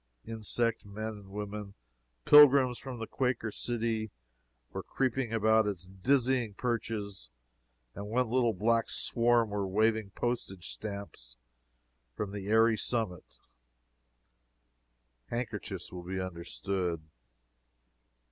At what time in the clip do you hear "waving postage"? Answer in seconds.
9.67-10.69